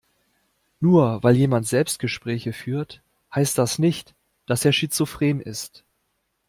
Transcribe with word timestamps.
Nur 0.79 1.21
weil 1.21 1.35
jemand 1.35 1.67
Selbstgespräche 1.67 2.53
führt, 2.53 3.03
heißt 3.35 3.55
das 3.59 3.77
nicht, 3.77 4.15
dass 4.47 4.65
er 4.65 4.73
schizophren 4.73 5.39
ist. 5.39 5.85